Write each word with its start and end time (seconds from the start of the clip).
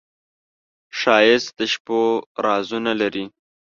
ښایست 0.99 1.51
د 1.57 1.59
شپو 1.73 2.01
رازونه 2.45 2.91
لري 3.01 3.25